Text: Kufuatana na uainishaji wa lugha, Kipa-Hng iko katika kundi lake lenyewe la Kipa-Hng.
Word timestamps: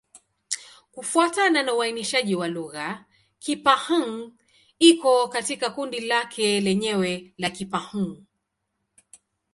Kufuatana 0.91 1.63
na 1.63 1.73
uainishaji 1.73 2.35
wa 2.35 2.47
lugha, 2.47 3.05
Kipa-Hng 3.39 4.31
iko 4.79 5.27
katika 5.27 5.69
kundi 5.69 5.99
lake 5.99 6.61
lenyewe 6.61 7.33
la 7.37 7.49
Kipa-Hng. 7.49 8.23